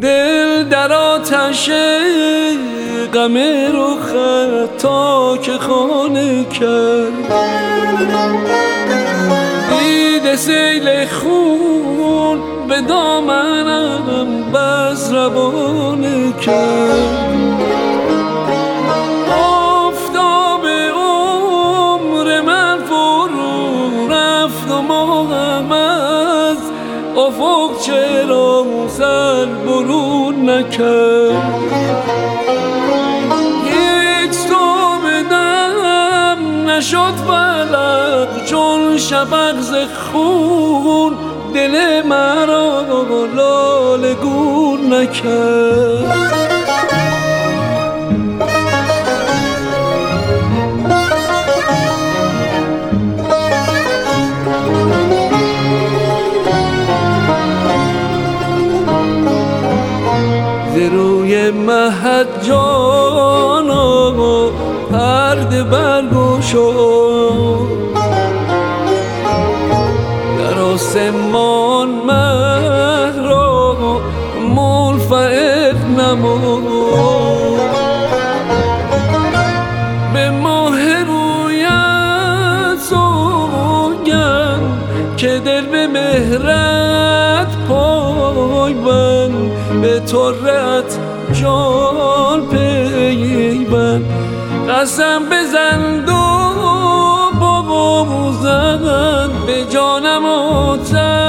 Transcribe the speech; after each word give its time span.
دل 0.00 0.64
در 0.64 0.92
آتش 0.92 1.70
غم 3.14 3.36
رو 3.72 3.96
تا 4.78 5.36
که 5.36 5.52
خانه 5.52 6.44
کرد. 6.44 7.12
دید 9.70 10.34
سیل 10.34 11.06
خون 11.06 12.38
به 12.68 12.80
دامنم 12.80 14.52
بز 14.52 15.12
روانه 15.12 16.32
کرد. 16.32 17.47
برون 29.46 30.50
نکرد. 30.50 31.68
نشد 36.78 37.14
فلق 37.26 38.44
چون 38.44 38.98
شفق 38.98 39.60
ز 39.60 39.74
خون 39.74 41.16
دل 41.54 42.02
مرا 42.02 42.84
لال 43.36 44.14
گون 44.14 44.94
نکرد. 44.94 46.47
روی 60.80 61.50
مهد 61.50 62.42
جانا 62.42 64.12
پرده 64.92 65.62
برگوشو 65.62 66.72
در 70.38 70.58
آسمان 70.58 71.88
مه 71.88 73.28
را 73.28 73.76
ملفعت 74.56 75.76
نمو 75.98 76.60
به 80.14 80.30
ماه 80.30 81.04
رویت 81.04 82.78
سوگن 82.80 84.60
که 85.16 85.38
به 89.82 90.00
طرت 90.00 90.98
جان 91.32 92.48
پیبند 92.48 94.04
قسم 94.68 95.22
بزن 95.30 96.04
دو 96.06 96.12
بابا 97.40 98.32
زن 98.42 99.30
به 99.46 99.64
جانم 99.64 100.24
آتش 100.24 101.27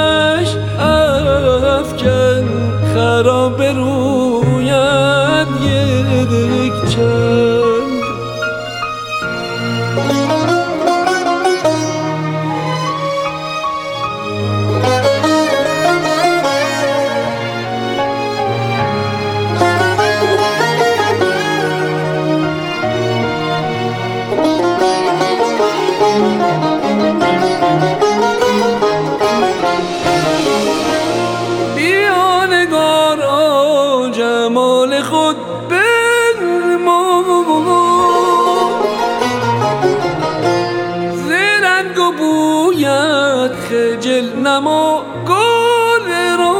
خجل 43.70 44.26
نما 44.44 45.02
گل 45.28 46.08
رو. 46.38 46.52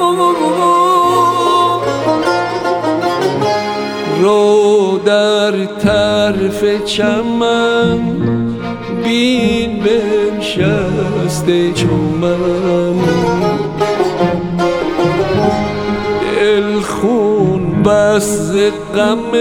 رو 4.21 4.98
در 5.04 5.65
طرف 5.66 6.84
چمن 6.84 7.98
بین 9.04 9.84
بنشسته 9.84 11.72
چومن. 11.72 12.94
دل 16.41 16.81
خون 16.81 17.82
بس 17.82 18.53
غم 18.97 19.34